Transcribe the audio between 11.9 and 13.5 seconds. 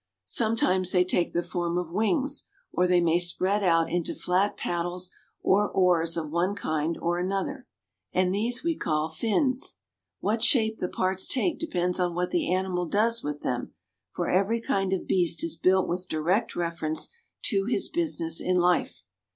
on what the animal does with